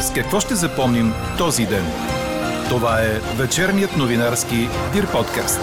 С 0.00 0.12
какво 0.12 0.40
ще 0.40 0.54
запомним 0.54 1.12
този 1.38 1.66
ден? 1.66 1.84
Това 2.68 3.00
е 3.00 3.42
вечерният 3.42 3.96
новинарски 3.98 4.56
Дир 4.92 5.12
подкаст. 5.12 5.60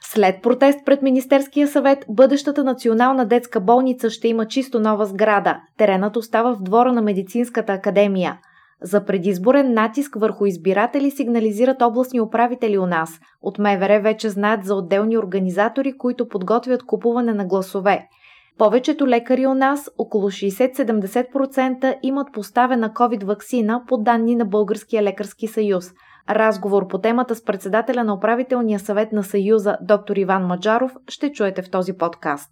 След 0.00 0.42
протест 0.42 0.78
пред 0.86 1.02
Министерския 1.02 1.68
съвет, 1.68 2.04
бъдещата 2.08 2.64
национална 2.64 3.26
детска 3.26 3.60
болница 3.60 4.10
ще 4.10 4.28
има 4.28 4.46
чисто 4.46 4.80
нова 4.80 5.06
сграда. 5.06 5.60
Теренът 5.76 6.16
остава 6.16 6.54
в 6.54 6.62
двора 6.62 6.92
на 6.92 7.02
Медицинската 7.02 7.72
академия. 7.72 8.38
За 8.82 9.04
предизборен 9.04 9.74
натиск 9.74 10.16
върху 10.20 10.46
избиратели 10.46 11.10
сигнализират 11.10 11.82
областни 11.82 12.20
управители 12.20 12.78
у 12.78 12.86
нас. 12.86 13.10
От 13.42 13.58
МВР 13.58 14.00
вече 14.00 14.30
знаят 14.30 14.64
за 14.64 14.74
отделни 14.74 15.18
организатори, 15.18 15.98
които 15.98 16.28
подготвят 16.28 16.82
купуване 16.82 17.34
на 17.34 17.44
гласове. 17.46 18.08
Повечето 18.58 19.08
лекари 19.08 19.46
у 19.46 19.54
нас, 19.54 19.90
около 19.98 20.30
60-70%, 20.30 21.98
имат 22.02 22.32
поставена 22.32 22.90
COVID-вакцина 22.90 23.82
по 23.88 23.98
данни 23.98 24.36
на 24.36 24.44
Българския 24.44 25.02
лекарски 25.02 25.46
съюз. 25.46 25.90
Разговор 26.30 26.88
по 26.88 26.98
темата 26.98 27.34
с 27.34 27.44
председателя 27.44 28.04
на 28.04 28.14
управителния 28.14 28.78
съвет 28.78 29.12
на 29.12 29.22
Съюза, 29.22 29.76
доктор 29.80 30.16
Иван 30.16 30.46
Маджаров, 30.46 30.92
ще 31.08 31.32
чуете 31.32 31.62
в 31.62 31.70
този 31.70 31.92
подкаст. 31.92 32.50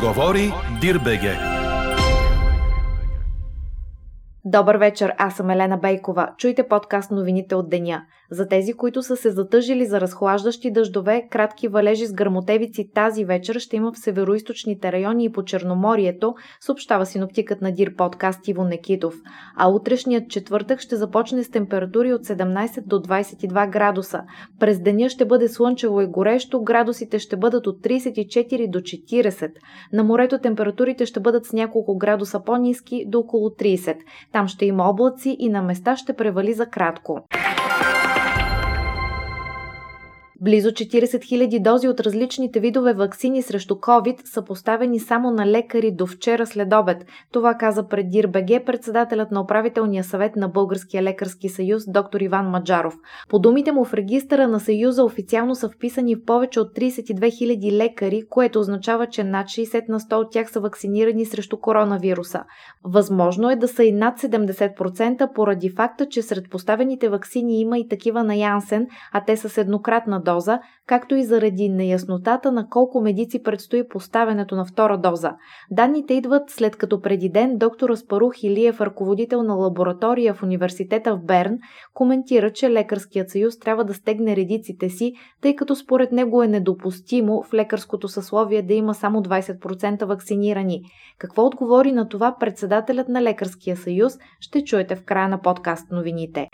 Говори 0.00 0.52
Дирбеге. 0.80 1.55
Добър 4.48 4.76
вечер, 4.76 5.14
аз 5.18 5.36
съм 5.36 5.50
Елена 5.50 5.78
Бейкова. 5.78 6.28
Чуйте 6.38 6.68
подкаст 6.68 7.10
новините 7.10 7.54
от 7.54 7.70
деня. 7.70 8.02
За 8.30 8.48
тези, 8.48 8.72
които 8.72 9.02
са 9.02 9.16
се 9.16 9.30
затъжили 9.30 9.86
за 9.86 10.00
разхлаждащи 10.00 10.70
дъждове, 10.70 11.28
кратки 11.30 11.68
валежи 11.68 12.06
с 12.06 12.12
гърмотевици 12.12 12.90
тази 12.94 13.24
вечер 13.24 13.58
ще 13.58 13.76
има 13.76 13.92
в 13.92 13.98
североизточните 13.98 14.92
райони 14.92 15.24
и 15.24 15.32
по 15.32 15.44
Черноморието, 15.44 16.34
съобщава 16.60 17.06
синоптикът 17.06 17.62
на 17.62 17.72
Дир 17.72 17.96
подкаст 17.96 18.48
Иво 18.48 18.64
Некитов. 18.64 19.14
А 19.56 19.68
утрешният 19.68 20.30
четвъртък 20.30 20.80
ще 20.80 20.96
започне 20.96 21.44
с 21.44 21.50
температури 21.50 22.12
от 22.12 22.24
17 22.24 22.86
до 22.86 22.96
22 22.96 23.70
градуса. 23.70 24.22
През 24.60 24.80
деня 24.80 25.08
ще 25.08 25.24
бъде 25.24 25.48
слънчево 25.48 26.00
и 26.00 26.06
горещо, 26.06 26.62
градусите 26.62 27.18
ще 27.18 27.36
бъдат 27.36 27.66
от 27.66 27.82
34 27.82 28.70
до 28.70 28.78
40. 28.78 29.50
На 29.92 30.04
морето 30.04 30.38
температурите 30.38 31.06
ще 31.06 31.20
бъдат 31.20 31.46
с 31.46 31.52
няколко 31.52 31.98
градуса 31.98 32.44
по-низки 32.44 33.04
до 33.08 33.18
около 33.18 33.48
30. 33.48 33.96
Там 34.36 34.48
ще 34.48 34.66
има 34.66 34.90
облаци 34.90 35.36
и 35.38 35.48
на 35.48 35.62
места 35.62 35.96
ще 35.96 36.12
превали 36.12 36.52
за 36.52 36.66
кратко. 36.66 37.20
Близо 40.40 40.68
40 40.68 41.04
000 41.04 41.62
дози 41.62 41.88
от 41.88 42.00
различните 42.00 42.60
видове 42.60 42.94
вакцини 42.94 43.42
срещу 43.42 43.74
COVID 43.74 44.24
са 44.24 44.44
поставени 44.44 45.00
само 45.00 45.30
на 45.30 45.46
лекари 45.46 45.92
до 45.92 46.06
вчера 46.06 46.46
след 46.46 46.72
обед. 46.72 47.04
Това 47.32 47.54
каза 47.54 47.88
пред 47.88 48.10
ДИРБГ 48.10 48.66
председателят 48.66 49.30
на 49.30 49.40
управителния 49.40 50.04
съвет 50.04 50.36
на 50.36 50.48
Българския 50.48 51.02
лекарски 51.02 51.48
съюз 51.48 51.82
доктор 51.88 52.20
Иван 52.20 52.50
Маджаров. 52.50 52.94
По 53.28 53.38
думите 53.38 53.72
му 53.72 53.84
в 53.84 53.94
регистъра 53.94 54.48
на 54.48 54.60
съюза 54.60 55.04
официално 55.04 55.54
са 55.54 55.68
вписани 55.68 56.20
повече 56.20 56.60
от 56.60 56.68
32 56.76 57.18
000 57.18 57.72
лекари, 57.72 58.22
което 58.30 58.60
означава, 58.60 59.06
че 59.06 59.24
над 59.24 59.46
60 59.46 59.88
на 59.88 60.00
100 60.00 60.14
от 60.14 60.32
тях 60.32 60.50
са 60.50 60.60
вакцинирани 60.60 61.24
срещу 61.24 61.60
коронавируса. 61.60 62.44
Възможно 62.84 63.50
е 63.50 63.56
да 63.56 63.68
са 63.68 63.84
и 63.84 63.92
над 63.92 64.20
70% 64.20 65.34
поради 65.34 65.70
факта, 65.70 66.08
че 66.08 66.22
сред 66.22 66.50
поставените 66.50 67.08
вакцини 67.08 67.60
има 67.60 67.78
и 67.78 67.88
такива 67.88 68.24
на 68.24 68.34
Янсен, 68.34 68.86
а 69.12 69.24
те 69.24 69.36
са 69.36 69.48
с 69.48 69.58
еднократна 69.58 70.22
доза, 70.26 70.60
както 70.86 71.14
и 71.14 71.24
заради 71.24 71.68
неяснотата 71.68 72.52
на 72.52 72.68
колко 72.68 73.00
медици 73.00 73.42
предстои 73.42 73.88
поставянето 73.88 74.56
на 74.56 74.64
втора 74.64 74.98
доза. 74.98 75.32
Данните 75.70 76.14
идват 76.14 76.50
след 76.50 76.76
като 76.76 77.00
преди 77.00 77.28
ден 77.28 77.58
доктор 77.58 77.90
Аспарух 77.90 78.42
Илиев, 78.42 78.80
ръководител 78.80 79.42
на 79.42 79.54
лаборатория 79.54 80.34
в 80.34 80.42
университета 80.42 81.16
в 81.16 81.24
Берн, 81.24 81.58
коментира, 81.94 82.52
че 82.52 82.70
Лекарският 82.70 83.30
съюз 83.30 83.58
трябва 83.58 83.84
да 83.84 83.94
стегне 83.94 84.36
редиците 84.36 84.88
си, 84.88 85.12
тъй 85.42 85.56
като 85.56 85.76
според 85.76 86.12
него 86.12 86.42
е 86.42 86.48
недопустимо 86.48 87.42
в 87.42 87.54
лекарското 87.54 88.08
съсловие 88.08 88.62
да 88.62 88.74
има 88.74 88.94
само 88.94 89.22
20% 89.22 90.04
вакцинирани. 90.04 90.82
Какво 91.18 91.46
отговори 91.46 91.92
на 91.92 92.08
това 92.08 92.36
председателят 92.40 93.08
на 93.08 93.22
Лекарския 93.22 93.76
съюз, 93.76 94.12
ще 94.40 94.64
чуете 94.64 94.96
в 94.96 95.04
края 95.04 95.28
на 95.28 95.40
подкаст 95.40 95.90
новините. 95.90 96.48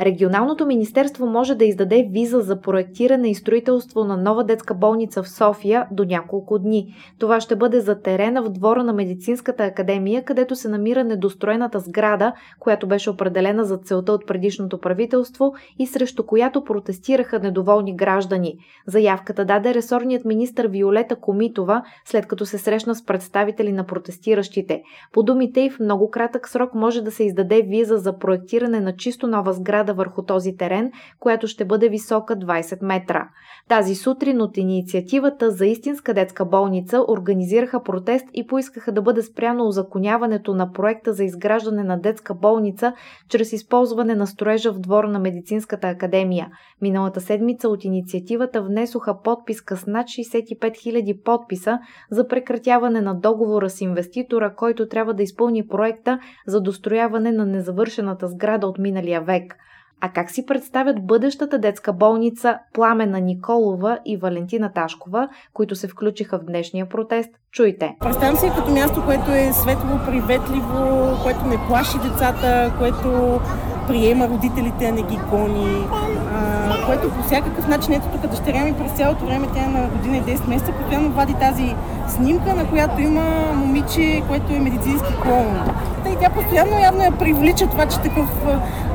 Регионалното 0.00 0.66
министерство 0.66 1.26
може 1.26 1.54
да 1.54 1.64
издаде 1.64 2.08
виза 2.12 2.40
за 2.40 2.60
проектиране 2.60 3.30
и 3.30 3.34
строителство 3.34 4.04
на 4.04 4.16
нова 4.16 4.44
детска 4.44 4.74
болница 4.74 5.22
в 5.22 5.28
София 5.28 5.86
до 5.90 6.04
няколко 6.04 6.58
дни. 6.58 6.94
Това 7.18 7.40
ще 7.40 7.56
бъде 7.56 7.80
за 7.80 8.00
терена 8.00 8.42
в 8.42 8.50
двора 8.50 8.84
на 8.84 8.92
Медицинската 8.92 9.64
академия, 9.64 10.24
където 10.24 10.56
се 10.56 10.68
намира 10.68 11.04
недостроената 11.04 11.80
сграда, 11.80 12.32
която 12.60 12.86
беше 12.86 13.10
определена 13.10 13.64
за 13.64 13.76
целта 13.76 14.12
от 14.12 14.26
предишното 14.26 14.80
правителство 14.80 15.52
и 15.78 15.86
срещу 15.86 16.26
която 16.26 16.64
протестираха 16.64 17.38
недоволни 17.38 17.96
граждани. 17.96 18.58
Заявката 18.86 19.44
даде 19.44 19.74
ресорният 19.74 20.24
министр 20.24 20.68
Виолета 20.68 21.16
Комитова, 21.16 21.82
след 22.04 22.26
като 22.26 22.46
се 22.46 22.58
срещна 22.58 22.94
с 22.94 23.04
представители 23.04 23.72
на 23.72 23.86
протестиращите. 23.86 24.82
По 25.12 25.22
думите 25.22 25.60
и 25.60 25.70
в 25.70 25.80
много 25.80 26.10
кратък 26.10 26.48
срок 26.48 26.74
може 26.74 27.02
да 27.02 27.10
се 27.10 27.24
издаде 27.24 27.62
виза 27.62 27.96
за 27.96 28.18
проектиране 28.18 28.80
на 28.80 28.96
чисто 28.96 29.26
нова 29.26 29.52
сграда 29.52 29.85
сграда 29.86 29.94
върху 29.94 30.22
този 30.22 30.56
терен, 30.56 30.92
която 31.20 31.46
ще 31.46 31.64
бъде 31.64 31.88
висока 31.88 32.36
20 32.36 32.84
метра. 32.84 33.28
Тази 33.68 33.94
сутрин 33.94 34.40
от 34.40 34.56
инициативата 34.56 35.50
за 35.50 35.66
истинска 35.66 36.14
детска 36.14 36.44
болница 36.44 37.04
организираха 37.08 37.82
протест 37.82 38.24
и 38.34 38.46
поискаха 38.46 38.92
да 38.92 39.02
бъде 39.02 39.22
спряно 39.22 39.66
озаконяването 39.66 40.54
на 40.54 40.72
проекта 40.72 41.12
за 41.12 41.24
изграждане 41.24 41.82
на 41.82 42.00
детска 42.00 42.34
болница 42.34 42.92
чрез 43.28 43.52
използване 43.52 44.14
на 44.14 44.26
строежа 44.26 44.72
в 44.72 44.78
двора 44.78 45.08
на 45.08 45.18
Медицинската 45.18 45.88
академия. 45.88 46.48
Миналата 46.82 47.20
седмица 47.20 47.68
от 47.68 47.84
инициативата 47.84 48.62
внесоха 48.62 49.22
подписка 49.22 49.76
с 49.76 49.86
над 49.86 50.06
65 50.06 50.60
000 50.60 51.22
подписа 51.22 51.78
за 52.10 52.28
прекратяване 52.28 53.00
на 53.00 53.14
договора 53.14 53.70
с 53.70 53.80
инвеститора, 53.80 54.54
който 54.54 54.88
трябва 54.88 55.14
да 55.14 55.22
изпълни 55.22 55.66
проекта 55.66 56.18
за 56.46 56.60
дострояване 56.60 57.32
на 57.32 57.46
незавършената 57.46 58.28
сграда 58.28 58.66
от 58.66 58.78
миналия 58.78 59.20
век. 59.20 59.56
А 60.00 60.12
как 60.12 60.30
си 60.30 60.46
представят 60.46 61.06
бъдещата 61.06 61.58
детска 61.58 61.92
болница 61.92 62.58
Пламена 62.74 63.20
Николова 63.20 63.98
и 64.04 64.16
Валентина 64.16 64.72
Ташкова, 64.72 65.28
които 65.52 65.74
се 65.74 65.88
включиха 65.88 66.38
в 66.38 66.44
днешния 66.44 66.88
протест? 66.88 67.30
Чуйте. 67.52 67.96
Представям 68.00 68.36
си 68.36 68.50
като 68.56 68.70
място, 68.70 69.02
което 69.06 69.30
е 69.30 69.52
светло, 69.52 69.98
приветливо, 70.06 71.10
което 71.22 71.46
не 71.46 71.66
плаши 71.68 71.98
децата, 71.98 72.74
което 72.78 73.40
приема 73.86 74.28
родителите, 74.28 74.86
а 74.86 74.92
не 74.92 75.02
ги 75.02 75.18
гони, 75.30 75.86
а, 76.34 76.86
което 76.86 77.10
по 77.10 77.22
всякакъв 77.22 77.68
начин, 77.68 77.92
ето 77.92 78.06
тук 78.08 78.30
дъщеря 78.30 78.64
ми 78.64 78.72
през 78.72 78.92
цялото 78.92 79.26
време, 79.26 79.46
тя 79.54 79.64
е 79.64 79.68
на 79.68 79.88
година 79.88 80.16
и 80.16 80.22
10 80.22 80.48
месеца, 80.48 80.72
постоянно 80.72 81.10
вади 81.10 81.34
тази 81.34 81.74
снимка, 82.08 82.54
на 82.54 82.66
която 82.66 83.00
има 83.00 83.24
момиче, 83.54 84.22
което 84.28 84.52
е 84.52 84.58
медицински 84.58 85.14
клоун. 85.22 85.60
И 86.12 86.16
тя 86.20 86.30
постоянно 86.30 86.78
явно 86.78 87.04
я 87.04 87.12
привлича 87.12 87.66
това, 87.66 87.86
че 87.86 88.00
такъв 88.00 88.28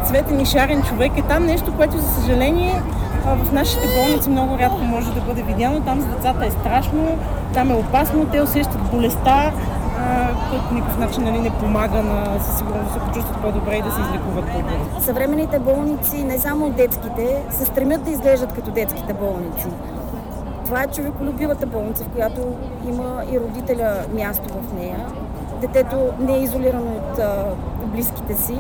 цветен 0.06 0.40
и 0.40 0.46
шарен 0.46 0.84
човек 0.84 1.12
е 1.18 1.22
там 1.22 1.46
нещо, 1.46 1.74
което 1.78 1.98
за 1.98 2.22
съжаление 2.22 2.82
в 3.26 3.54
нашите 3.54 3.88
болници 3.98 4.30
много 4.30 4.58
рядко 4.58 4.84
може 4.84 5.14
да 5.14 5.22
бъде 5.22 5.42
видяно. 5.42 5.82
Там 5.82 6.02
за 6.02 6.08
децата 6.08 6.46
е 6.46 6.52
страшно, 6.52 7.18
там 7.54 7.72
е 7.72 7.74
опасно, 7.74 8.26
те 8.26 8.42
усещат 8.42 8.82
болестта, 8.92 9.52
който 10.50 10.68
по 10.68 10.74
никакъв 10.74 11.00
начин 11.00 11.24
нали, 11.24 11.40
не 11.40 11.50
помага 11.50 12.04
на 12.04 12.40
със 12.40 12.58
сигурност 12.58 12.88
да 12.88 12.94
се 12.94 13.00
почувстват 13.00 13.42
по-добре 13.42 13.76
и 13.76 13.82
да 13.82 13.92
се 13.92 14.02
излекуват 14.02 14.46
по-добре. 14.46 15.02
Съвременните 15.02 15.60
болници, 15.60 16.24
не 16.24 16.38
само 16.38 16.70
детските, 16.70 17.44
се 17.50 17.66
стремят 17.66 18.04
да 18.04 18.12
изглеждат 18.12 18.54
като 18.54 18.72
детските 18.72 19.14
болници. 19.14 19.68
Това 20.66 20.84
е 20.84 20.88
човеколюбивата 20.88 21.66
болница, 21.66 22.04
в 22.04 22.08
която 22.08 22.42
има 22.88 23.24
и 23.32 23.40
родителя 23.40 23.94
място 24.14 24.50
в 24.50 24.74
нея. 24.74 25.06
Детето 25.62 25.98
не 26.20 26.36
е 26.36 26.44
изолирано 26.44 26.92
от 26.92 27.20
а, 27.20 27.46
близките 27.86 28.34
си. 28.34 28.58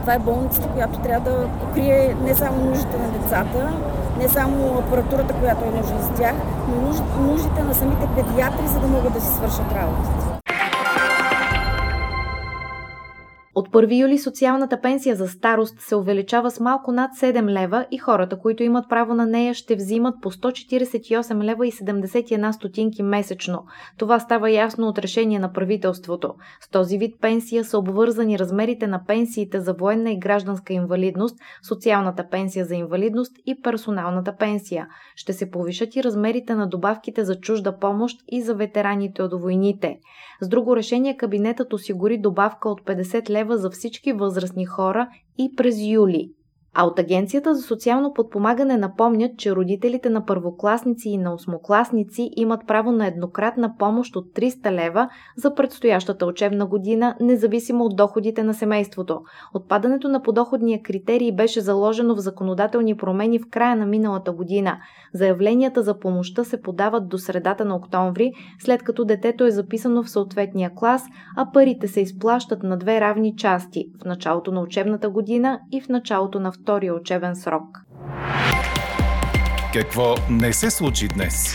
Това 0.00 0.14
е 0.14 0.18
болницата, 0.18 0.68
която 0.68 0.98
трябва 0.98 1.30
да 1.30 1.48
покрие 1.60 2.16
не 2.24 2.34
само 2.34 2.64
нуждите 2.64 2.98
на 2.98 3.08
децата, 3.08 3.72
не 4.18 4.28
само 4.28 4.78
апаратурата, 4.78 5.34
която 5.34 5.64
е 5.64 5.76
нужна 5.76 6.02
за 6.02 6.10
тях, 6.10 6.34
но 6.68 6.92
нуждите 7.22 7.62
на 7.62 7.74
самите 7.74 8.08
педиатри, 8.16 8.68
за 8.68 8.80
да 8.80 8.86
могат 8.86 9.12
да 9.12 9.20
си 9.20 9.26
свършат 9.26 9.72
работата. 9.72 10.27
От 13.58 13.68
1 13.68 14.00
юли 14.00 14.18
социалната 14.18 14.80
пенсия 14.80 15.16
за 15.16 15.28
старост 15.28 15.80
се 15.80 15.96
увеличава 15.96 16.50
с 16.50 16.60
малко 16.60 16.92
над 16.92 17.10
7 17.10 17.50
лева 17.50 17.86
и 17.90 17.98
хората, 17.98 18.38
които 18.38 18.62
имат 18.62 18.88
право 18.88 19.14
на 19.14 19.26
нея, 19.26 19.54
ще 19.54 19.76
взимат 19.76 20.14
по 20.22 20.30
148 20.30 21.44
лева 21.44 21.66
и 21.66 21.72
71 21.72 22.50
стотинки 22.50 23.02
месечно. 23.02 23.64
Това 23.96 24.20
става 24.20 24.50
ясно 24.50 24.86
от 24.86 24.98
решение 24.98 25.38
на 25.38 25.52
правителството. 25.52 26.34
С 26.60 26.70
този 26.70 26.98
вид 26.98 27.20
пенсия 27.20 27.64
са 27.64 27.78
обвързани 27.78 28.38
размерите 28.38 28.86
на 28.86 29.04
пенсиите 29.06 29.60
за 29.60 29.72
военна 29.72 30.10
и 30.10 30.18
гражданска 30.18 30.72
инвалидност, 30.72 31.36
социалната 31.68 32.28
пенсия 32.28 32.64
за 32.64 32.74
инвалидност 32.74 33.32
и 33.46 33.62
персоналната 33.62 34.36
пенсия. 34.36 34.86
Ще 35.16 35.32
се 35.32 35.50
повишат 35.50 35.96
и 35.96 36.02
размерите 36.04 36.54
на 36.54 36.66
добавките 36.68 37.24
за 37.24 37.40
чужда 37.40 37.78
помощ 37.78 38.20
и 38.28 38.42
за 38.42 38.54
ветераните 38.54 39.22
от 39.22 39.40
войните. 39.40 39.98
С 40.40 40.48
друго 40.48 40.76
решение 40.76 41.16
кабинетът 41.16 41.72
осигури 41.72 42.18
добавка 42.18 42.68
от 42.68 42.80
50 42.80 43.30
лева 43.30 43.47
за 43.56 43.70
всички 43.70 44.12
възрастни 44.12 44.66
хора 44.66 45.08
и 45.38 45.56
през 45.56 45.76
юли. 45.80 46.32
А 46.80 46.84
от 46.84 46.98
Агенцията 46.98 47.54
за 47.54 47.62
социално 47.62 48.12
подпомагане 48.14 48.76
напомнят, 48.76 49.38
че 49.38 49.56
родителите 49.56 50.10
на 50.10 50.26
първокласници 50.26 51.08
и 51.08 51.18
на 51.18 51.34
осмокласници 51.34 52.30
имат 52.36 52.60
право 52.66 52.92
на 52.92 53.06
еднократна 53.06 53.74
помощ 53.78 54.16
от 54.16 54.24
300 54.24 54.72
лева 54.72 55.08
за 55.36 55.54
предстоящата 55.54 56.26
учебна 56.26 56.66
година, 56.66 57.16
независимо 57.20 57.84
от 57.84 57.96
доходите 57.96 58.42
на 58.42 58.54
семейството. 58.54 59.20
Отпадането 59.54 60.08
на 60.08 60.22
подоходния 60.22 60.82
критерий 60.82 61.32
беше 61.32 61.60
заложено 61.60 62.14
в 62.14 62.20
законодателни 62.20 62.96
промени 62.96 63.38
в 63.38 63.50
края 63.50 63.76
на 63.76 63.86
миналата 63.86 64.32
година. 64.32 64.78
Заявленията 65.14 65.82
за 65.82 65.98
помощта 65.98 66.44
се 66.44 66.62
подават 66.62 67.08
до 67.08 67.18
средата 67.18 67.64
на 67.64 67.76
октомври, 67.76 68.32
след 68.58 68.82
като 68.82 69.04
детето 69.04 69.44
е 69.44 69.50
записано 69.50 70.02
в 70.02 70.10
съответния 70.10 70.70
клас, 70.74 71.02
а 71.36 71.52
парите 71.52 71.88
се 71.88 72.00
изплащат 72.00 72.62
на 72.62 72.76
две 72.76 73.00
равни 73.00 73.36
части– 73.36 73.84
в 74.02 74.04
началото 74.04 74.52
на 74.52 74.60
учебната 74.60 75.10
година 75.10 75.60
и 75.72 75.80
в 75.80 75.88
началото 75.88 76.40
на 76.40 76.52
втория 76.68 76.94
учебен 76.94 77.36
срок. 77.36 77.80
Какво 79.72 80.14
не 80.30 80.52
се 80.52 80.70
случи 80.70 81.08
днес? 81.08 81.54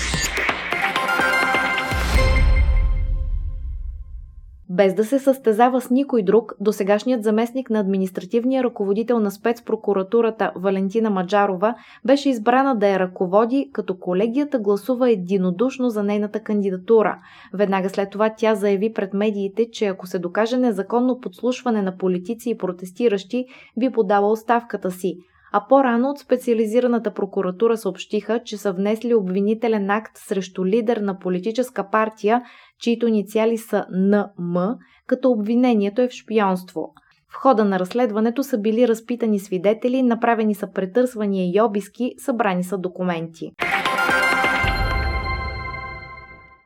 Без 4.75 4.93
да 4.93 5.05
се 5.05 5.19
състезава 5.19 5.81
с 5.81 5.89
никой 5.89 6.23
друг, 6.23 6.53
досегашният 6.59 7.23
заместник 7.23 7.69
на 7.69 7.79
административния 7.79 8.63
ръководител 8.63 9.19
на 9.19 9.31
спецпрокуратурата 9.31 10.51
Валентина 10.55 11.09
Маджарова 11.09 11.75
беше 12.05 12.29
избрана 12.29 12.75
да 12.75 12.87
я 12.87 12.99
ръководи, 12.99 13.69
като 13.73 13.99
колегията 13.99 14.59
гласува 14.59 15.11
единодушно 15.11 15.89
за 15.89 16.03
нейната 16.03 16.39
кандидатура. 16.39 17.17
Веднага 17.53 17.89
след 17.89 18.09
това 18.09 18.33
тя 18.37 18.55
заяви 18.55 18.93
пред 18.93 19.13
медиите, 19.13 19.71
че 19.71 19.85
ако 19.85 20.07
се 20.07 20.19
докаже 20.19 20.57
незаконно 20.57 21.19
подслушване 21.19 21.81
на 21.81 21.97
политици 21.97 22.49
и 22.49 22.57
протестиращи, 22.57 23.45
би 23.77 23.89
подала 23.89 24.31
оставката 24.31 24.91
си 24.91 25.17
а 25.55 25.67
по-рано 25.67 26.09
от 26.09 26.19
специализираната 26.19 27.13
прокуратура 27.13 27.77
съобщиха, 27.77 28.39
че 28.45 28.57
са 28.57 28.73
внесли 28.73 29.13
обвинителен 29.13 29.89
акт 29.89 30.17
срещу 30.17 30.65
лидер 30.65 30.97
на 30.97 31.19
политическа 31.19 31.89
партия, 31.89 32.41
чието 32.79 33.07
инициали 33.07 33.57
са 33.57 33.85
НМ, 33.91 34.75
като 35.07 35.31
обвинението 35.31 36.01
е 36.01 36.07
в 36.07 36.11
шпионство. 36.11 36.93
В 37.29 37.35
хода 37.35 37.65
на 37.65 37.79
разследването 37.79 38.43
са 38.43 38.57
били 38.57 38.87
разпитани 38.87 39.39
свидетели, 39.39 40.03
направени 40.03 40.55
са 40.55 40.71
претърсвания 40.71 41.51
и 41.53 41.61
обиски, 41.61 42.13
събрани 42.17 42.63
са 42.63 42.77
документи 42.77 43.51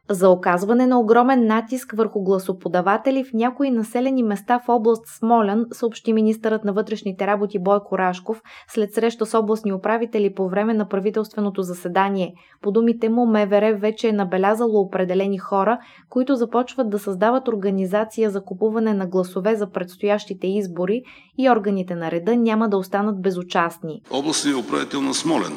за 0.09 0.30
оказване 0.30 0.88
на 0.88 1.00
огромен 1.00 1.48
натиск 1.48 1.94
върху 1.98 2.21
гласоподаватели 2.24 3.24
в 3.24 3.33
някои 3.33 3.71
населени 3.71 4.24
места 4.24 4.59
в 4.59 4.69
област 4.69 5.04
Смолян, 5.07 5.65
съобщи 5.71 6.13
министърът 6.13 6.63
на 6.63 6.74
вътрешните 6.74 7.27
работи 7.27 7.59
Бойко 7.59 7.98
Рашков 7.98 8.42
след 8.68 8.94
среща 8.94 9.25
с 9.25 9.38
областни 9.38 9.74
управители 9.74 10.33
по 10.36 10.50
време 10.50 10.74
на 10.74 10.89
правителственото 10.89 11.62
заседание. 11.62 12.33
По 12.62 12.71
думите 12.71 13.09
му, 13.09 13.25
МВР 13.25 13.77
вече 13.77 14.07
е 14.07 14.13
набелязало 14.13 14.80
определени 14.80 15.38
хора, 15.38 15.80
които 16.09 16.36
започват 16.36 16.89
да 16.89 17.00
създават 17.00 17.48
организация 17.48 18.30
за 18.30 18.44
купуване 18.44 18.94
на 18.94 19.07
гласове 19.07 19.56
за 19.56 19.69
предстоящите 19.71 20.48
избори 20.48 21.01
и 21.38 21.50
органите 21.50 21.95
на 21.95 22.12
реда 22.12 22.36
няма 22.36 22.69
да 22.69 22.77
останат 22.77 23.21
безучастни. 23.21 24.01
Областният 24.12 24.59
управител 24.59 25.01
на 25.01 25.13
Смолен. 25.13 25.54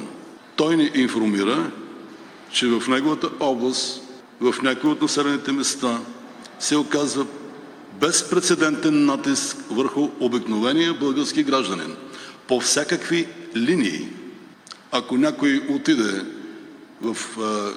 Той 0.57 0.77
ни 0.77 0.91
информира, 0.95 1.71
че 2.53 2.67
в 2.67 2.89
неговата 2.89 3.29
област 3.41 4.10
в 4.41 4.55
някои 4.63 4.91
от 4.91 5.03
населените 5.03 5.53
места 5.53 6.01
се 6.59 6.77
оказва 6.77 7.27
безпредседентен 8.01 9.05
натиск 9.05 9.57
върху 9.71 10.09
обикновения 10.21 10.95
български 10.95 11.43
гражданин 11.43 11.97
по 12.49 12.61
всякакви 12.61 13.29
линии. 13.57 14.09
Ако 14.93 15.17
някой 15.17 15.67
отиде 15.71 16.25
в 17.03 17.17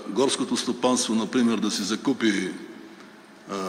горското 0.09 0.57
стопанство, 0.57 1.15
например, 1.15 1.57
да 1.57 1.71
си 1.71 1.83
закупи 1.83 2.51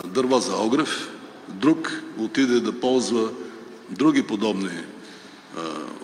дърва 0.06 0.40
за 0.40 0.56
огрев, 0.56 1.10
друг 1.48 2.02
отиде 2.18 2.60
да 2.60 2.80
ползва 2.80 3.30
други 3.90 4.22
подобни 4.22 4.70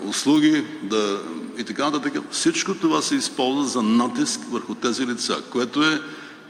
услуги 0.05 0.65
да, 0.83 1.23
и 1.59 1.65
така 1.65 1.91
нататък. 1.91 2.23
Всичко 2.31 2.75
това 2.75 3.03
се 3.03 3.15
използва 3.15 3.65
за 3.65 3.83
натиск 3.83 4.41
върху 4.51 4.75
тези 4.75 5.07
лица, 5.07 5.43
което 5.51 5.83
е 5.83 6.01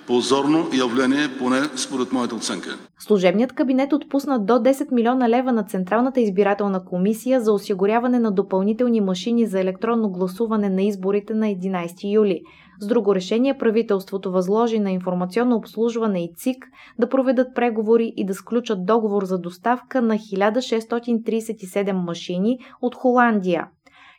позорно 0.07 0.67
явление, 0.79 1.29
поне 1.39 1.61
според 1.77 2.13
моята 2.13 2.35
оценка. 2.35 2.71
Служебният 2.99 3.53
кабинет 3.53 3.93
отпусна 3.93 4.39
до 4.39 4.53
10 4.53 4.93
милиона 4.93 5.29
лева 5.29 5.53
на 5.53 5.63
Централната 5.63 6.21
избирателна 6.21 6.85
комисия 6.85 7.41
за 7.41 7.53
осигуряване 7.53 8.19
на 8.19 8.31
допълнителни 8.31 9.01
машини 9.01 9.47
за 9.47 9.61
електронно 9.61 10.11
гласуване 10.11 10.71
на 10.71 10.83
изборите 10.83 11.35
на 11.35 11.47
11 11.47 12.15
юли. 12.15 12.41
С 12.81 12.87
друго 12.87 13.15
решение 13.15 13.59
правителството 13.59 14.33
възложи 14.33 14.79
на 14.79 14.91
информационно 14.91 15.57
обслужване 15.57 16.25
и 16.25 16.35
ЦИК 16.37 16.67
да 16.99 17.09
проведат 17.09 17.55
преговори 17.55 18.13
и 18.17 18.27
да 18.27 18.35
сключат 18.35 18.87
договор 18.87 19.25
за 19.25 19.39
доставка 19.39 20.03
на 20.03 20.15
1637 20.15 21.93
машини 21.93 22.59
от 22.83 22.95
Холандия. 22.95 23.67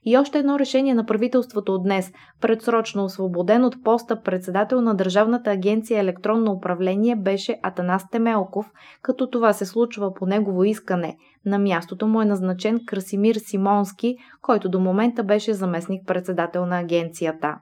И 0.06 0.18
още 0.18 0.40
едно 0.40 0.60
решение 0.60 0.94
на 0.94 1.06
правителството 1.06 1.74
от 1.74 1.84
днес, 1.84 2.12
предсрочно 2.42 3.04
освободен 3.04 3.66
от 3.66 3.84
поста 3.84 4.22
председател 4.22 4.82
на 4.82 4.96
Държавната 4.96 5.52
агенция 5.52 6.00
електронно 6.00 6.52
управление 6.52 7.16
беше 7.16 7.60
Атанас 7.64 8.10
Темелков, 8.10 8.72
като 9.02 9.30
това 9.30 9.54
се 9.54 9.66
случва 9.66 10.14
по 10.14 10.26
негово 10.26 10.64
искане. 10.64 11.18
На 11.46 11.60
мястото 11.60 12.08
му 12.08 12.22
е 12.22 12.26
назначен 12.26 12.80
Красимир 12.86 13.36
Симонски, 13.36 14.18
който 14.42 14.70
до 14.70 14.80
момента 14.80 15.24
беше 15.24 15.54
заместник 15.54 16.08
председател 16.08 16.66
на 16.66 16.80
агенцията. 16.80 17.56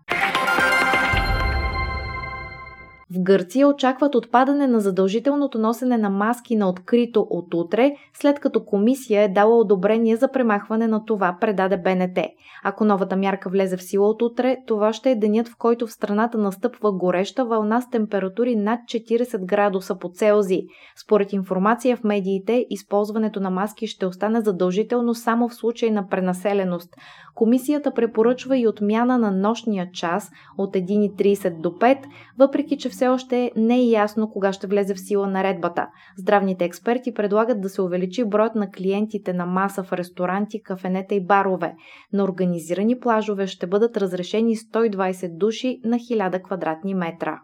В 3.16 3.20
Гърция 3.20 3.68
очакват 3.68 4.16
отпадане 4.16 4.68
на 4.68 4.80
задължителното 4.80 5.60
носене 5.60 5.98
на 5.98 6.10
маски 6.10 6.56
на 6.56 6.70
открито 6.70 7.28
от 7.30 7.54
утре, 7.54 7.92
след 8.14 8.40
като 8.40 8.66
комисия 8.66 9.24
е 9.24 9.28
дала 9.28 9.58
одобрение 9.58 10.16
за 10.16 10.32
премахване 10.32 10.88
на 10.88 11.06
това, 11.06 11.38
предаде 11.42 11.78
БНТ. 11.78 12.20
Ако 12.64 12.86
новата 12.86 13.16
мярка 13.16 13.50
влезе 13.50 13.78
в 13.78 13.84
сила 13.84 14.10
от 14.10 14.22
утре, 14.22 14.58
това 14.68 14.94
ще 14.94 15.12
е 15.12 15.16
денят, 15.16 15.48
в 15.48 15.58
който 15.58 15.88
в 15.88 15.92
страната 15.92 16.38
настъпва 16.38 16.92
гореща 16.92 17.46
вълна 17.46 17.82
с 17.82 17.90
температури 17.90 18.56
над 18.56 18.80
40 18.80 19.46
градуса 19.46 20.00
по 20.00 20.10
Целзий. 20.10 20.62
Според 21.04 21.34
информация 21.34 21.98
в 21.98 22.04
медиите, 22.04 22.66
използването 22.70 23.40
на 23.40 23.50
маски 23.50 23.88
ще 23.88 24.06
остане 24.06 24.42
задължително 24.42 25.14
само 25.14 25.50
в 25.50 25.56
случай 25.56 25.92
на 25.92 26.08
пренаселеност. 26.08 26.96
Комисията 27.40 27.94
препоръчва 27.94 28.58
и 28.58 28.68
отмяна 28.68 29.18
на 29.18 29.32
нощния 29.32 29.92
час 29.92 30.32
от 30.58 30.76
1.30 30.76 31.62
до 31.62 31.70
5, 31.70 31.98
въпреки 32.40 32.78
че 32.78 32.90
все 32.90 33.08
още 33.08 33.52
не 33.56 33.76
е 33.76 33.90
ясно 33.90 34.30
кога 34.30 34.54
ще 34.54 34.68
влезе 34.68 34.94
в 34.94 35.00
сила 35.00 35.28
наредбата. 35.28 35.88
Здравните 36.18 36.66
експерти 36.66 37.14
предлагат 37.14 37.62
да 37.62 37.70
се 37.70 37.82
увеличи 37.82 38.26
броят 38.26 38.56
на 38.56 38.72
клиентите 38.72 39.34
на 39.34 39.46
маса 39.46 39.84
в 39.84 39.94
ресторанти, 39.94 40.64
кафенета 40.64 41.16
и 41.16 41.26
барове. 41.26 41.76
На 42.14 42.24
организирани 42.24 43.00
плажове 43.00 43.48
ще 43.48 43.68
бъдат 43.68 43.98
разрешени 43.98 44.56
120 44.56 45.38
души 45.38 45.80
на 45.84 45.96
1000 45.96 46.42
квадратни 46.42 46.94
метра. 46.94 47.40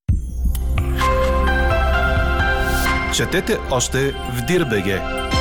Четете 3.13 3.57
още 3.71 3.97
в 4.11 4.45
Дирбеге! 4.47 5.34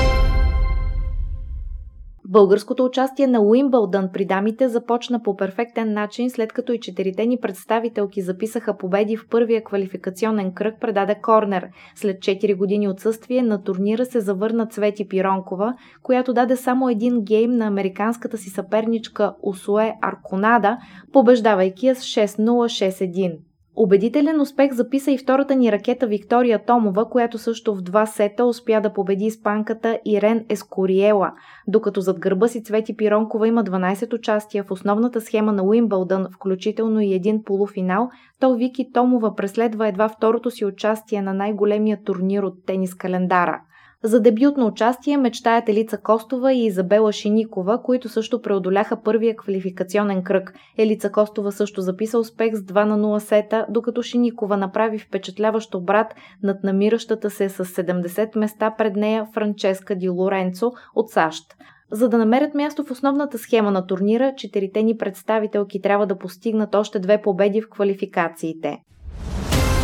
Българското 2.29 2.85
участие 2.85 3.27
на 3.27 3.41
Уимбълдън 3.41 4.09
при 4.13 4.25
дамите 4.25 4.69
започна 4.69 5.23
по 5.23 5.37
перфектен 5.37 5.93
начин, 5.93 6.31
след 6.31 6.53
като 6.53 6.73
и 6.73 6.81
четирите 6.81 7.27
ни 7.27 7.39
представителки 7.41 8.23
записаха 8.23 8.77
победи 8.77 9.17
в 9.17 9.29
първия 9.29 9.65
квалификационен 9.65 10.53
кръг, 10.53 10.81
предаде 10.81 11.15
Корнер. 11.23 11.69
След 11.95 12.19
4 12.19 12.57
години 12.57 12.89
отсъствие 12.89 13.43
на 13.43 13.63
турнира 13.63 14.05
се 14.05 14.21
завърна 14.21 14.67
Цвети 14.67 15.09
Пиронкова, 15.09 15.75
която 16.03 16.33
даде 16.33 16.57
само 16.57 16.89
един 16.89 17.25
гейм 17.25 17.51
на 17.51 17.67
американската 17.67 18.39
си 18.39 18.51
съперничка 18.51 19.35
Усуе 19.43 19.95
Арконада, 20.03 20.79
побеждавайки 21.13 21.87
я 21.87 21.95
с 21.95 22.03
6-0-6-1. 22.03 23.39
Убедителен 23.77 24.41
успех 24.41 24.73
записа 24.73 25.11
и 25.11 25.19
втората 25.19 25.55
ни 25.55 25.73
ракета 25.73 26.07
Виктория 26.07 26.65
Томова, 26.65 27.11
която 27.11 27.39
също 27.39 27.75
в 27.75 27.83
два 27.83 28.07
сета 28.07 28.45
успя 28.45 28.81
да 28.81 28.93
победи 28.93 29.25
испанката 29.25 29.99
Ирен 30.05 30.45
Ескориела, 30.49 31.33
докато 31.69 32.01
зад 32.01 32.19
гърба 32.21 32.49
си 32.49 32.63
Цвети 32.63 32.97
Пиронкова 32.97 33.49
има 33.49 33.65
12 33.65 34.15
участия 34.15 34.65
в 34.65 34.71
основната 34.71 35.21
схема 35.21 35.53
на 35.53 35.63
Уимбълдън, 35.63 36.27
включително 36.35 37.01
и 37.01 37.15
един 37.15 37.43
полуфинал, 37.45 38.11
то 38.41 38.55
Вики 38.55 38.93
Томова 38.93 39.35
преследва 39.35 39.89
едва 39.89 40.09
второто 40.09 40.51
си 40.51 40.65
участие 40.65 41.23
на 41.23 41.35
най-големия 41.35 42.03
турнир 42.05 42.43
от 42.43 42.67
тенис 42.67 42.95
календара– 42.95 43.61
за 44.05 44.21
дебютно 44.21 44.67
участие 44.67 45.17
мечтаят 45.17 45.69
Елица 45.69 45.99
Костова 45.99 46.53
и 46.53 46.67
Изабела 46.67 47.13
Шиникова, 47.13 47.83
които 47.83 48.09
също 48.09 48.43
преодоляха 48.43 49.03
първия 49.03 49.37
квалификационен 49.37 50.23
кръг. 50.23 50.55
Елица 50.79 51.11
Костова 51.11 51.51
също 51.51 51.81
записа 51.81 52.19
успех 52.19 52.55
с 52.55 52.61
2 52.61 52.85
на 52.85 52.99
0 52.99 53.19
сета, 53.19 53.67
докато 53.69 54.03
Шиникова 54.03 54.57
направи 54.57 54.99
впечатляващ 54.99 55.75
обрат 55.75 56.15
над 56.43 56.65
намиращата 56.65 57.31
се 57.31 57.49
с 57.49 57.65
70 57.65 58.39
места 58.39 58.75
пред 58.79 58.97
нея 58.97 59.27
Франческа 59.35 59.95
Ди 59.95 60.09
Лоренцо 60.09 60.73
от 60.95 61.11
САЩ. 61.11 61.45
За 61.93 62.09
да 62.09 62.19
намерят 62.19 62.55
място 62.55 62.85
в 62.85 62.91
основната 62.91 63.39
схема 63.39 63.71
на 63.71 63.87
турнира, 63.87 64.35
четирите 64.37 64.83
ни 64.83 64.97
представителки 64.97 65.81
трябва 65.81 66.07
да 66.07 66.19
постигнат 66.19 66.75
още 66.75 66.99
две 66.99 67.23
победи 67.23 67.61
в 67.61 67.69
квалификациите. 67.71 68.79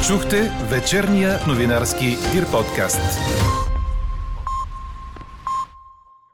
Чухте 0.07 0.37
вечерния 0.71 1.39
новинарски 1.49 2.07
Дир 2.33 2.51
подкаст. 2.53 3.01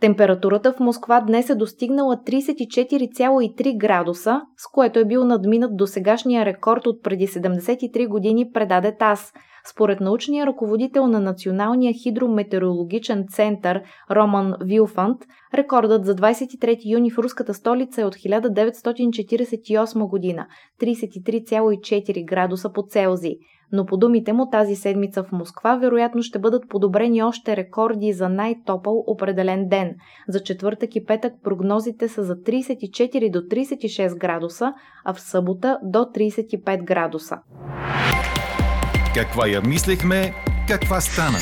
Температурата 0.00 0.72
в 0.72 0.80
Москва 0.80 1.20
днес 1.20 1.50
е 1.50 1.54
достигнала 1.54 2.16
34,3 2.26 3.76
градуса, 3.76 4.40
с 4.56 4.66
което 4.72 4.98
е 4.98 5.04
бил 5.04 5.24
надминат 5.24 5.76
до 5.76 5.86
сегашния 5.86 6.44
рекорд 6.44 6.86
от 6.86 7.02
преди 7.02 7.26
73 7.26 8.08
години, 8.08 8.52
предаде 8.52 8.96
ТАС– 8.96 9.32
според 9.70 10.00
научния 10.00 10.46
ръководител 10.46 11.06
на 11.06 11.20
Националния 11.20 11.92
хидрометеорологичен 12.02 13.24
център 13.28 13.82
Роман 14.10 14.54
Вилфанд, 14.64 15.18
рекордът 15.54 16.04
за 16.04 16.14
23 16.14 16.78
юни 16.92 17.10
в 17.10 17.18
руската 17.18 17.54
столица 17.54 18.00
е 18.00 18.04
от 18.04 18.14
1948 18.14 20.08
година– 20.08 20.46
33,4 20.82 22.24
градуса 22.24 22.72
по 22.72 22.82
Целзий. 22.82 23.36
Но 23.72 23.86
по 23.86 23.96
думите 23.96 24.32
му 24.32 24.50
тази 24.50 24.76
седмица 24.76 25.22
в 25.22 25.32
Москва 25.32 25.76
вероятно 25.76 26.22
ще 26.22 26.38
бъдат 26.38 26.68
подобрени 26.68 27.22
още 27.22 27.56
рекорди 27.56 28.12
за 28.12 28.28
най-топъл 28.28 29.04
определен 29.06 29.68
ден. 29.68 29.94
За 30.28 30.42
четвъртък 30.42 30.96
и 30.96 31.04
петък 31.04 31.32
прогнозите 31.44 32.08
са 32.08 32.24
за 32.24 32.34
34 32.34 33.30
до 33.30 33.38
36 33.38 34.18
градуса, 34.18 34.72
а 35.04 35.14
в 35.14 35.20
събота 35.20 35.78
до 35.82 35.98
35 35.98 36.84
градуса. 36.84 37.36
Каква 39.14 39.48
я 39.48 39.62
мислехме, 39.62 40.32
каква 40.68 41.00
стана? 41.00 41.38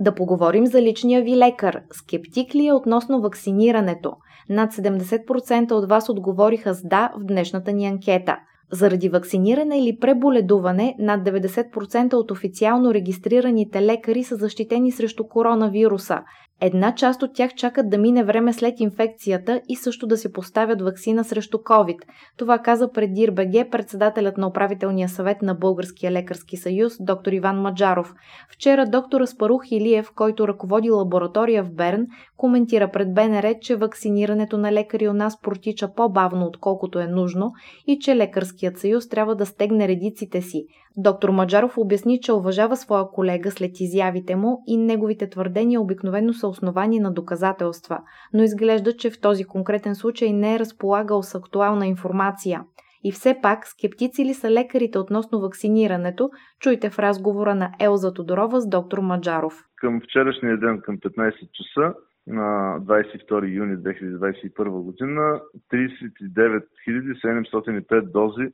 Да 0.00 0.14
поговорим 0.14 0.66
за 0.66 0.82
личния 0.82 1.22
ви 1.22 1.36
лекар. 1.36 1.80
Скептик 1.92 2.54
ли 2.54 2.66
е 2.66 2.72
относно 2.72 3.20
вакцинирането? 3.20 4.12
Над 4.50 4.72
70% 4.72 5.72
от 5.72 5.88
вас 5.88 6.08
отговориха 6.08 6.74
с 6.74 6.82
да 6.82 7.10
в 7.18 7.24
днешната 7.24 7.72
ни 7.72 7.86
анкета. 7.86 8.36
Заради 8.72 9.08
вакциниране 9.08 9.78
или 9.78 9.98
преболедуване, 9.98 10.94
над 10.98 11.28
90% 11.28 12.14
от 12.14 12.30
официално 12.30 12.94
регистрираните 12.94 13.82
лекари 13.82 14.24
са 14.24 14.36
защитени 14.36 14.92
срещу 14.92 15.28
коронавируса– 15.28 16.20
Една 16.60 16.94
част 16.94 17.22
от 17.22 17.34
тях 17.34 17.54
чакат 17.54 17.90
да 17.90 17.98
мине 17.98 18.24
време 18.24 18.52
след 18.52 18.80
инфекцията 18.80 19.60
и 19.68 19.76
също 19.76 20.06
да 20.06 20.16
се 20.16 20.32
поставят 20.32 20.82
вакцина 20.82 21.24
срещу 21.24 21.58
COVID. 21.58 21.98
Това 22.36 22.58
каза 22.58 22.92
пред 22.92 23.14
ДИРБГ 23.14 23.70
председателят 23.70 24.38
на 24.38 24.46
управителния 24.46 25.08
съвет 25.08 25.42
на 25.42 25.54
Българския 25.54 26.12
лекарски 26.12 26.56
съюз, 26.56 26.92
доктор 27.00 27.32
Иван 27.32 27.60
Маджаров. 27.60 28.14
Вчера 28.50 28.86
доктор 28.86 29.20
Аспарух 29.20 29.62
Илиев, 29.70 30.10
който 30.14 30.48
ръководи 30.48 30.90
лаборатория 30.90 31.64
в 31.64 31.74
Берн, 31.74 32.06
коментира 32.36 32.90
пред 32.90 33.14
БНР, 33.14 33.54
че 33.60 33.76
вакцинирането 33.76 34.58
на 34.58 34.72
лекари 34.72 35.08
у 35.08 35.12
нас 35.12 35.40
протича 35.40 35.94
по-бавно, 35.94 36.46
отколкото 36.46 36.98
е 36.98 37.06
нужно 37.06 37.52
и 37.86 37.98
че 37.98 38.16
лекарският 38.16 38.78
съюз 38.78 39.08
трябва 39.08 39.34
да 39.34 39.46
стегне 39.46 39.88
редиците 39.88 40.42
си. 40.42 40.66
Доктор 40.96 41.28
Маджаров 41.28 41.78
обясни, 41.78 42.20
че 42.20 42.32
уважава 42.32 42.76
своя 42.76 43.10
колега 43.10 43.50
след 43.50 43.80
изявите 43.80 44.36
му 44.36 44.62
и 44.66 44.76
неговите 44.76 45.30
твърдения 45.30 45.80
обикновено 45.80 46.32
са 46.32 46.48
основани 46.48 47.00
на 47.00 47.12
доказателства, 47.12 47.98
но 48.32 48.42
изглежда, 48.42 48.96
че 48.96 49.10
в 49.10 49.20
този 49.20 49.44
конкретен 49.44 49.94
случай 49.94 50.32
не 50.32 50.54
е 50.54 50.58
разполагал 50.58 51.22
с 51.22 51.34
актуална 51.34 51.86
информация. 51.86 52.64
И 53.04 53.12
все 53.12 53.38
пак, 53.42 53.66
скептици 53.66 54.24
ли 54.24 54.34
са 54.34 54.50
лекарите 54.50 54.98
относно 54.98 55.40
вакцинирането, 55.40 56.30
чуйте 56.60 56.90
в 56.90 56.98
разговора 56.98 57.54
на 57.54 57.70
Елза 57.80 58.14
Тодорова 58.14 58.60
с 58.60 58.68
доктор 58.68 58.98
Маджаров. 58.98 59.64
Към 59.76 60.00
вчерашния 60.00 60.58
ден, 60.58 60.80
към 60.84 60.98
15 60.98 61.32
часа, 61.52 61.94
на 62.26 62.80
22 62.80 63.54
юни 63.54 63.76
2021 63.76 64.68
година, 64.68 65.40
39 65.72 66.62
705 66.88 68.12
дози 68.12 68.52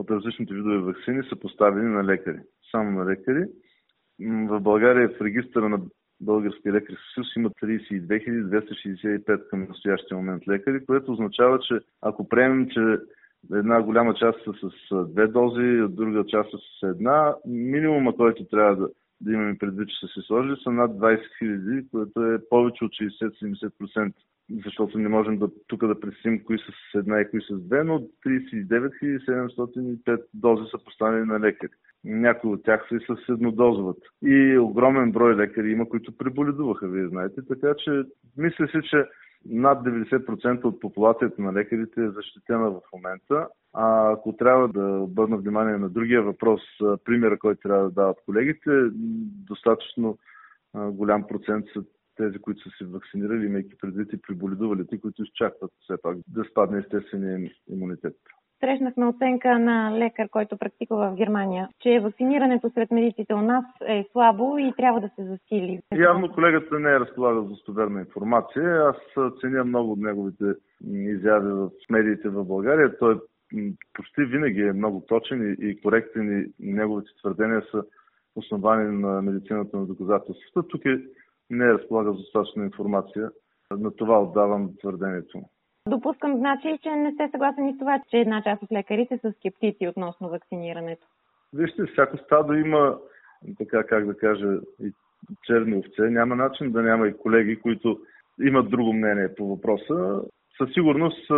от 0.00 0.10
различните 0.10 0.54
видове 0.54 0.78
вакцини 0.78 1.22
са 1.28 1.36
поставени 1.36 1.88
на 1.88 2.04
лекари. 2.04 2.38
Само 2.70 2.90
на 2.90 3.10
лекари. 3.10 3.44
В 4.20 4.60
България 4.60 5.08
в 5.08 5.20
регистъра 5.20 5.68
на 5.68 5.80
Българския 6.20 6.72
лекарски 6.72 7.04
съюз 7.14 7.26
има 7.36 7.50
32 7.50 8.04
265 8.06 9.48
към 9.48 9.66
настоящия 9.68 10.16
момент 10.16 10.48
лекари, 10.48 10.86
което 10.86 11.12
означава, 11.12 11.58
че 11.58 11.74
ако 12.02 12.28
приемем, 12.28 12.68
че 12.70 12.98
една 13.52 13.82
голяма 13.82 14.14
част 14.14 14.38
са 14.44 14.52
с 14.52 15.06
две 15.08 15.26
дози, 15.26 15.94
друга 15.94 16.24
част 16.26 16.50
са 16.50 16.56
с 16.58 16.82
една, 16.82 17.34
минимума, 17.46 18.16
който 18.16 18.44
трябва 18.44 18.76
да, 18.76 18.88
да 19.20 19.32
имаме 19.32 19.58
предвид, 19.58 19.88
че 19.88 20.06
са 20.06 20.12
се 20.14 20.26
сложили, 20.26 20.56
са 20.62 20.70
над 20.70 20.90
20 20.90 21.20
000, 21.42 21.90
което 21.90 22.24
е 22.24 22.48
повече 22.48 22.84
от 22.84 22.92
60-70%. 22.92 24.12
Защото 24.64 24.98
не 24.98 25.08
можем 25.08 25.38
да, 25.38 25.48
тук 25.66 25.86
да 25.86 26.00
пресим 26.00 26.44
кои 26.44 26.58
са 26.58 26.64
с 26.64 26.98
една 26.98 27.20
и 27.20 27.30
кои 27.30 27.42
са 27.42 27.56
с 27.56 27.60
две, 27.60 27.84
но 27.84 28.00
39 28.26 28.90
705 29.28 30.22
дози 30.34 30.70
са 30.70 30.84
поставени 30.84 31.26
на 31.26 31.40
лекари. 31.40 31.70
Някои 32.04 32.50
от 32.50 32.64
тях 32.64 32.86
са 32.88 32.94
и 32.94 33.00
с 33.00 33.28
еднодозовата. 33.28 34.08
И 34.22 34.58
огромен 34.58 35.12
брой 35.12 35.36
лекари 35.36 35.70
има, 35.70 35.88
които 35.88 36.16
преболедуваха, 36.16 36.88
вие 36.88 37.08
знаете. 37.08 37.46
Така 37.48 37.74
че 37.78 38.02
мисля 38.36 38.66
си, 38.66 38.88
че 38.90 39.06
над 39.46 39.84
90% 39.84 40.64
от 40.64 40.80
популацията 40.80 41.42
на 41.42 41.52
лекарите 41.52 42.04
е 42.04 42.10
защитена 42.10 42.70
в 42.70 42.80
момента. 42.92 43.48
А 43.72 44.12
ако 44.12 44.36
трябва 44.36 44.68
да 44.68 44.86
обърна 44.86 45.36
внимание 45.36 45.76
на 45.76 45.88
другия 45.88 46.22
въпрос, 46.22 46.60
примера, 47.04 47.38
който 47.38 47.60
трябва 47.60 47.84
да 47.84 47.90
дават 47.90 48.16
колегите, 48.26 48.70
достатъчно 49.48 50.18
голям 50.74 51.26
процент 51.26 51.64
са 51.72 51.84
тези, 52.20 52.38
които 52.38 52.60
са 52.62 52.70
се 52.78 52.84
вакцинирали, 52.84 53.46
имайки 53.46 53.78
предвид 53.80 54.12
и 54.12 54.22
приболедувалите, 54.22 55.00
които 55.00 55.22
изчакват 55.22 55.70
все 55.80 55.94
пак 56.02 56.16
да 56.28 56.44
спадне 56.44 56.78
естествения 56.78 57.50
имунитет. 57.70 58.16
Срещнахме 58.60 59.06
оценка 59.06 59.58
на 59.58 59.98
лекар, 59.98 60.28
който 60.28 60.58
практикува 60.58 61.10
в 61.10 61.16
Германия, 61.16 61.68
че 61.80 62.00
вакцинирането 62.00 62.70
сред 62.74 62.90
медиците 62.90 63.34
у 63.34 63.40
нас 63.40 63.64
е 63.88 64.04
слабо 64.12 64.58
и 64.58 64.72
трябва 64.76 65.00
да 65.00 65.10
се 65.16 65.24
засили. 65.24 65.80
Явно 65.94 66.32
колегата 66.32 66.78
не 66.78 66.90
е 66.90 67.00
разполагал 67.00 67.42
за 67.42 67.48
достоверна 67.48 68.00
информация. 68.00 68.82
Аз 68.90 68.96
ценя 69.40 69.64
много 69.64 69.92
от 69.92 69.98
неговите 69.98 70.44
изяви 70.90 71.52
в 71.52 71.70
медиите 71.90 72.28
в 72.28 72.44
България. 72.44 72.98
Той 72.98 73.20
почти 73.94 74.24
винаги 74.24 74.60
е 74.60 74.72
много 74.72 75.04
точен 75.08 75.56
и 75.60 75.80
коректен 75.80 76.52
и 76.60 76.72
неговите 76.72 77.10
твърдения 77.20 77.62
са 77.70 77.82
основани 78.36 78.98
на 78.98 79.22
медицината 79.22 79.76
на 79.76 79.86
доказателствата. 79.86 80.68
Тук 80.68 80.84
е, 80.84 81.00
не 81.50 81.72
разполагал 81.72 82.12
за 82.12 82.18
достатъчна 82.18 82.64
информация. 82.64 83.30
На 83.70 83.96
това 83.96 84.22
отдавам 84.22 84.70
твърдението 84.80 85.42
Допускам, 85.88 86.36
значи, 86.36 86.78
че 86.82 86.90
не 86.90 87.12
сте 87.12 87.28
съгласени 87.30 87.74
с 87.74 87.78
това, 87.78 88.00
че 88.10 88.16
една 88.16 88.42
част 88.42 88.62
от 88.62 88.72
лекарите 88.72 89.18
са 89.18 89.32
скептици 89.32 89.88
относно 89.88 90.28
вакцинирането. 90.28 91.06
Вижте, 91.52 91.86
всяко 91.86 92.16
стадо 92.16 92.54
има, 92.54 92.98
така 93.58 93.84
как 93.84 94.06
да 94.06 94.16
кажа, 94.16 94.46
и 94.82 94.92
черни 95.44 95.76
овце. 95.76 96.02
Няма 96.02 96.36
начин 96.36 96.72
да 96.72 96.82
няма 96.82 97.08
и 97.08 97.16
колеги, 97.16 97.60
които 97.60 98.00
имат 98.40 98.70
друго 98.70 98.92
мнение 98.92 99.34
по 99.34 99.48
въпроса. 99.48 100.22
Със 100.58 100.72
сигурност 100.72 101.30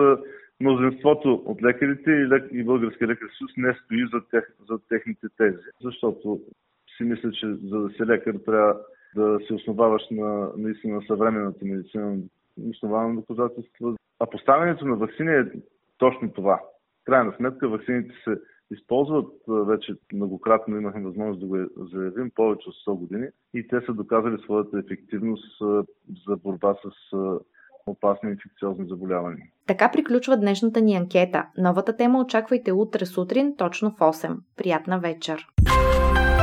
мнозинството 0.60 1.42
от 1.46 1.62
лекарите 1.62 2.10
и, 2.10 2.28
лек... 2.28 2.44
и 2.52 2.64
Българския 2.64 3.08
лекарски 3.08 3.36
съюз 3.38 3.50
не 3.56 3.74
стои 3.74 4.08
за, 4.12 4.20
тех... 4.30 4.44
за 4.68 4.78
техните 4.88 5.26
тези. 5.36 5.64
Защото 5.82 6.40
си 6.96 7.04
мисля, 7.04 7.30
че 7.32 7.46
за 7.46 7.78
да 7.78 7.88
си 7.88 8.06
лекар 8.06 8.34
трябва 8.46 8.76
да 9.16 9.38
се 9.46 9.54
основаваш 9.54 10.02
на 10.10 10.50
наистина 10.56 10.96
на 10.96 11.02
съвременната 11.06 11.64
медицина, 11.64 12.16
основана 12.70 13.08
на 13.08 13.20
доказателства. 13.20 13.96
А 14.18 14.26
поставянето 14.26 14.86
на 14.86 14.96
вакцини 14.96 15.32
е 15.32 15.44
точно 15.98 16.32
това. 16.32 16.60
Крайна 17.04 17.34
сметка 17.36 17.68
вакцините 17.68 18.14
се 18.24 18.40
използват 18.70 19.32
вече 19.48 19.94
многократно, 20.12 20.76
имахме 20.76 21.04
възможност 21.04 21.40
да 21.40 21.46
го 21.46 21.56
заявим 21.76 22.30
повече 22.34 22.68
от 22.68 22.74
100 22.74 22.98
години 22.98 23.26
и 23.54 23.68
те 23.68 23.80
са 23.86 23.92
доказали 23.92 24.42
своята 24.42 24.78
ефективност 24.78 25.58
за 26.26 26.36
борба 26.36 26.74
с 26.74 27.12
опасни 27.86 28.30
инфекциозни 28.30 28.88
заболявания. 28.88 29.46
Така 29.66 29.90
приключва 29.92 30.36
днешната 30.36 30.80
ни 30.80 30.96
анкета. 30.96 31.46
Новата 31.58 31.96
тема 31.96 32.20
очаквайте 32.20 32.72
утре 32.72 33.06
сутрин, 33.06 33.56
точно 33.56 33.90
в 33.90 33.98
8. 33.98 34.36
Приятна 34.56 35.00
вечер! 35.00 35.51